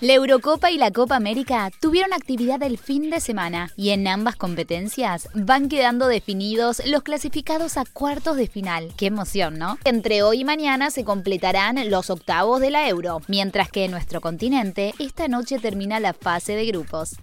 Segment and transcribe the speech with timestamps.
[0.00, 4.36] La Eurocopa y la Copa América tuvieron actividad el fin de semana y en ambas
[4.36, 8.92] competencias van quedando definidos los clasificados a cuartos de final.
[8.96, 9.76] Qué emoción, ¿no?
[9.82, 14.20] Entre hoy y mañana se completarán los octavos de la Euro, mientras que en nuestro
[14.20, 17.16] continente esta noche termina la fase de grupos.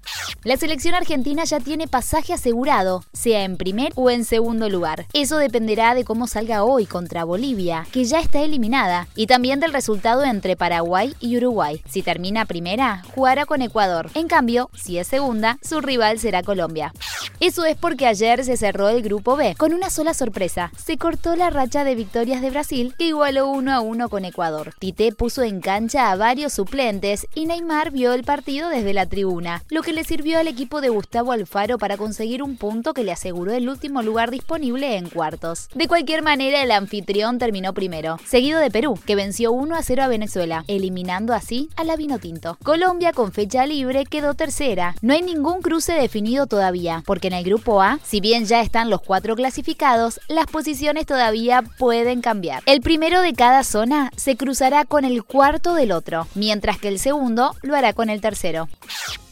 [0.43, 5.05] La selección argentina ya tiene pasaje asegurado, sea en primer o en segundo lugar.
[5.13, 9.71] Eso dependerá de cómo salga hoy contra Bolivia, que ya está eliminada, y también del
[9.71, 11.81] resultado entre Paraguay y Uruguay.
[11.87, 12.64] Si termina primero,
[13.13, 14.09] jugará con Ecuador.
[14.15, 16.93] En cambio, si es segunda, su rival será Colombia.
[17.39, 20.71] Eso es porque ayer se cerró el grupo B con una sola sorpresa.
[20.77, 24.73] Se cortó la racha de victorias de Brasil que igualó 1 a 1 con Ecuador.
[24.79, 29.63] Tite puso en cancha a varios suplentes y Neymar vio el partido desde la tribuna,
[29.69, 33.11] lo que le sirvió al equipo de Gustavo Alfaro para conseguir un punto que le
[33.11, 35.69] aseguró el último lugar disponible en cuartos.
[35.75, 40.03] De cualquier manera, el anfitrión terminó primero, seguido de Perú, que venció 1 a 0
[40.03, 42.54] a Venezuela, eliminando así a la Vinotinto.
[42.63, 44.95] Colombia, con fecha libre, quedó tercera.
[45.01, 48.89] No hay ningún cruce definido todavía, porque en el grupo A, si bien ya están
[48.89, 52.63] los cuatro clasificados, las posiciones todavía pueden cambiar.
[52.65, 56.99] El primero de cada zona se cruzará con el cuarto del otro, mientras que el
[56.99, 58.67] segundo lo hará con el tercero.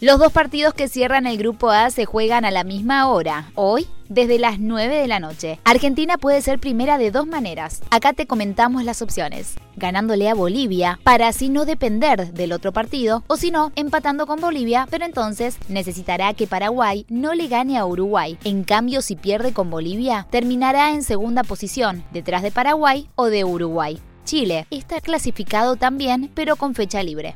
[0.01, 3.87] Los dos partidos que cierran el grupo A se juegan a la misma hora, hoy
[4.09, 5.59] desde las 9 de la noche.
[5.63, 7.81] Argentina puede ser primera de dos maneras.
[7.91, 9.55] Acá te comentamos las opciones.
[9.75, 14.39] Ganándole a Bolivia para así no depender del otro partido, o si no, empatando con
[14.39, 18.37] Bolivia, pero entonces necesitará que Paraguay no le gane a Uruguay.
[18.43, 23.43] En cambio, si pierde con Bolivia, terminará en segunda posición, detrás de Paraguay o de
[23.43, 23.99] Uruguay.
[24.25, 27.35] Chile está clasificado también, pero con fecha libre.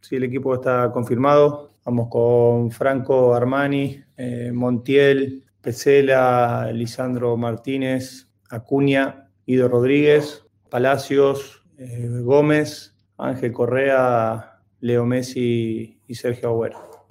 [0.00, 1.70] Sí, el equipo está confirmado.
[1.84, 12.94] Vamos con Franco Armani, eh, Montiel, Pesela, Lisandro Martínez, Acuña, Ido Rodríguez, Palacios, eh, Gómez,
[13.18, 17.08] Ángel Correa, Leo Messi y Sergio Agüero.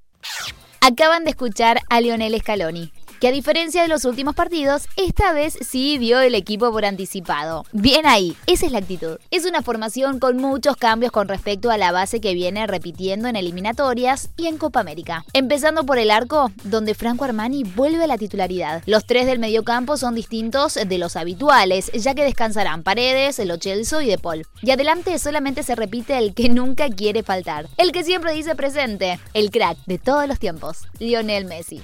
[0.79, 2.93] Acaban de escuchar a Lionel Scaloni
[3.25, 7.65] que a diferencia de los últimos partidos, esta vez sí dio el equipo por anticipado.
[7.71, 9.17] Bien ahí, esa es la actitud.
[9.31, 13.35] Es una formación con muchos cambios con respecto a la base que viene repitiendo en
[13.35, 15.25] eliminatorias y en Copa América.
[15.33, 18.83] Empezando por el arco, donde Franco Armani vuelve a la titularidad.
[18.85, 24.01] Los tres del mediocampo son distintos de los habituales, ya que descansarán Paredes, Lo Celso
[24.01, 24.45] y De Paul.
[24.61, 29.19] Y adelante solamente se repite el que nunca quiere faltar, el que siempre dice presente,
[29.33, 31.81] el crack de todos los tiempos, Lionel Messi.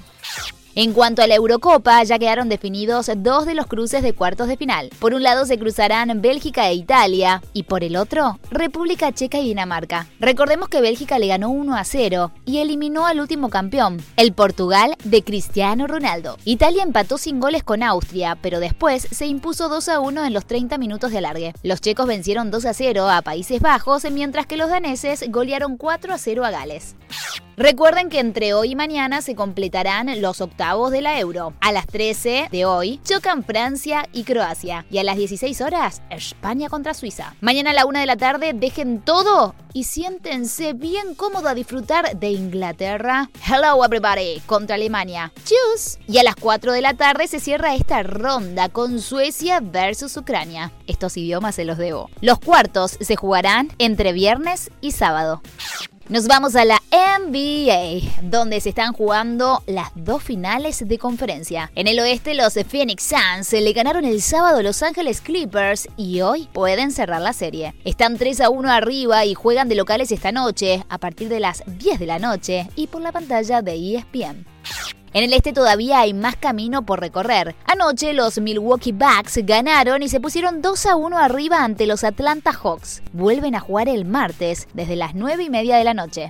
[0.73, 4.55] En cuanto a la Eurocopa, ya quedaron definidos dos de los cruces de cuartos de
[4.55, 4.89] final.
[4.99, 9.49] Por un lado se cruzarán Bélgica e Italia y por el otro República Checa y
[9.49, 10.07] Dinamarca.
[10.21, 14.95] Recordemos que Bélgica le ganó 1 a 0 y eliminó al último campeón, el Portugal
[15.03, 16.37] de Cristiano Ronaldo.
[16.45, 20.45] Italia empató sin goles con Austria, pero después se impuso 2 a 1 en los
[20.45, 21.53] 30 minutos de alargue.
[21.63, 26.13] Los checos vencieron 2 a 0 a Países Bajos, mientras que los daneses golearon 4
[26.13, 26.95] a 0 a Gales.
[27.61, 31.53] Recuerden que entre hoy y mañana se completarán los octavos de la Euro.
[31.61, 34.88] A las 13 de hoy chocan Francia y Croacia.
[34.89, 37.35] Y a las 16 horas, España contra Suiza.
[37.39, 42.17] Mañana a la 1 de la tarde, dejen todo y siéntense bien cómodo a disfrutar
[42.17, 43.29] de Inglaterra.
[43.47, 45.31] Hello everybody contra Alemania.
[45.43, 45.99] Tschüss.
[46.07, 50.72] Y a las 4 de la tarde se cierra esta ronda con Suecia versus Ucrania.
[50.88, 52.09] Estos idiomas se los debo.
[52.22, 55.43] Los cuartos se jugarán entre viernes y sábado.
[56.11, 61.72] Nos vamos a la NBA, donde se están jugando las dos finales de conferencia.
[61.73, 66.19] En el oeste, los Phoenix Suns le ganaron el sábado a Los Ángeles Clippers y
[66.19, 67.75] hoy pueden cerrar la serie.
[67.85, 71.63] Están 3 a 1 arriba y juegan de locales esta noche, a partir de las
[71.66, 74.45] 10 de la noche y por la pantalla de ESPN.
[75.13, 77.53] En el este todavía hay más camino por recorrer.
[77.66, 82.53] Anoche los Milwaukee Bucks ganaron y se pusieron 2 a 1 arriba ante los Atlanta
[82.53, 83.01] Hawks.
[83.11, 86.29] Vuelven a jugar el martes desde las 9 y media de la noche.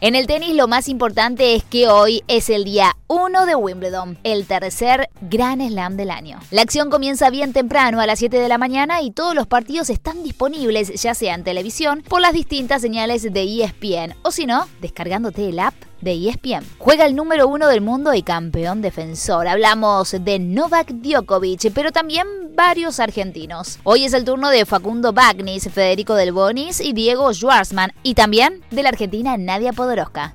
[0.00, 4.18] En el tenis lo más importante es que hoy es el día 1 de Wimbledon,
[4.24, 6.38] el tercer Gran Slam del año.
[6.50, 9.90] La acción comienza bien temprano a las 7 de la mañana y todos los partidos
[9.90, 14.66] están disponibles ya sea en televisión por las distintas señales de ESPN o si no,
[14.80, 16.64] descargándote el app de ESPN.
[16.78, 19.48] Juega el número uno del mundo y campeón defensor.
[19.48, 23.78] Hablamos de Novak Djokovic, pero también varios argentinos.
[23.84, 28.62] Hoy es el turno de Facundo Bagnis, Federico Del Bonis y Diego Schwartzman, y también
[28.70, 30.34] de la argentina Nadia Podoroska.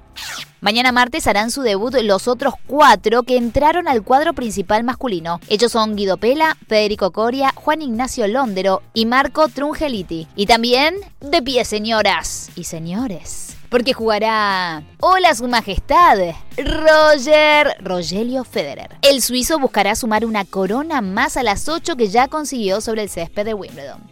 [0.61, 5.39] Mañana martes harán su debut los otros cuatro que entraron al cuadro principal masculino.
[5.49, 10.27] Ellos son Guido Pela, Federico Coria, Juan Ignacio Londero y Marco Trungeliti.
[10.35, 16.17] Y también, de pie señoras y señores, porque jugará Hola Su Majestad,
[16.57, 18.97] Roger Rogelio Federer.
[19.01, 23.09] El suizo buscará sumar una corona más a las ocho que ya consiguió sobre el
[23.09, 24.11] césped de Wimbledon.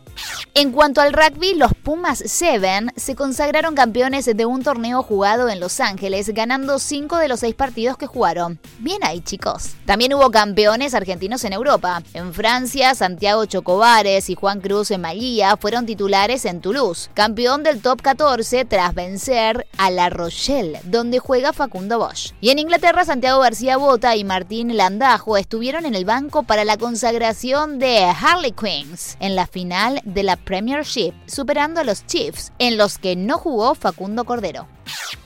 [0.53, 5.59] En cuanto al rugby, los Pumas Seven se consagraron campeones de un torneo jugado en
[5.59, 8.59] Los Ángeles, ganando cinco de los seis partidos que jugaron.
[8.79, 9.75] Bien ahí, chicos.
[9.85, 12.01] También hubo campeones argentinos en Europa.
[12.13, 15.03] En Francia, Santiago Chocobares y Juan Cruz en
[15.59, 21.53] fueron titulares en Toulouse, campeón del top 14 tras vencer a La Rochelle, donde juega
[21.53, 22.33] Facundo Bosch.
[22.41, 26.77] Y en Inglaterra, Santiago García Bota y Martín Landajo estuvieron en el banco para la
[26.77, 32.77] consagración de Harley Queens en la final de la Premiership, superando a los Chiefs, en
[32.77, 34.67] los que no jugó Facundo Cordero.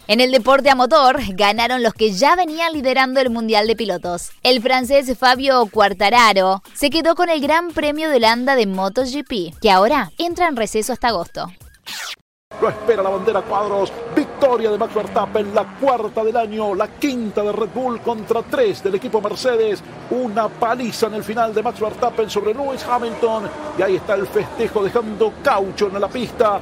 [0.07, 4.31] En el deporte a motor ganaron los que ya venían liderando el Mundial de Pilotos.
[4.43, 9.71] El francés Fabio Quartararo se quedó con el Gran Premio de Holanda de MotoGP, que
[9.71, 11.47] ahora entra en receso hasta agosto.
[12.61, 13.91] Lo espera la bandera cuadros.
[14.43, 18.83] Victoria de Max Verstappen, la cuarta del año, la quinta de Red Bull contra tres
[18.83, 19.81] del equipo Mercedes.
[20.09, 23.49] Una paliza en el final de Max Verstappen sobre Lewis Hamilton.
[23.79, 26.59] Y ahí está el festejo dejando caucho en la pista.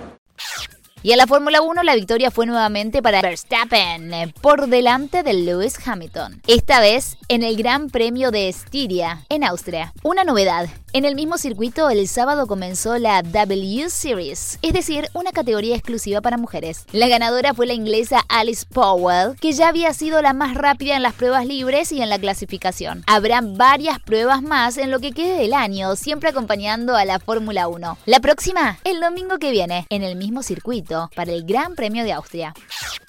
[1.01, 5.33] Y en la Fórmula 1 la victoria fue nuevamente para Verstappen eh, por delante de
[5.33, 6.39] Lewis Hamilton.
[6.45, 9.91] Esta vez en el Gran Premio de Estiria, en Austria.
[10.03, 15.31] Una novedad, en el mismo circuito, el sábado comenzó la W Series, es decir, una
[15.31, 16.85] categoría exclusiva para mujeres.
[16.91, 21.03] La ganadora fue la inglesa Alice Powell, que ya había sido la más rápida en
[21.03, 23.03] las pruebas libres y en la clasificación.
[23.07, 27.67] Habrá varias pruebas más en lo que quede del año, siempre acompañando a la Fórmula
[27.67, 27.97] 1.
[28.05, 32.13] La próxima, el domingo que viene, en el mismo circuito, para el Gran Premio de
[32.13, 32.53] Austria.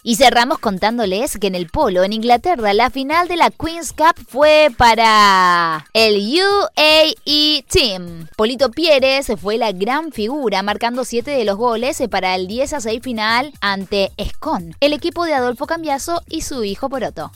[0.04, 4.16] Y cerramos contándoles que en el polo, en Inglaterra, la final de la Queen's Cup
[4.26, 8.26] fue para el UAE Team.
[8.36, 12.80] Polito Pieres fue la gran figura, marcando 7 de los goles para el 10 a
[12.80, 17.30] 6 final ante Escon, el equipo de Adolfo Cambiaso y su hijo Poroto.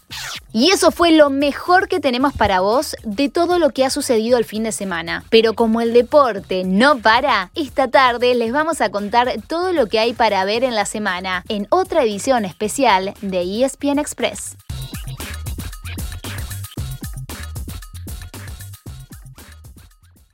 [0.52, 4.38] Y eso fue lo mejor que tenemos para vos de todo lo que ha sucedido
[4.38, 5.22] el fin de semana.
[5.28, 9.98] Pero como el deporte no para, esta tarde les vamos a contar todo lo que
[9.98, 14.56] hay para ver en la semana en otra edición especial de ESPN Express.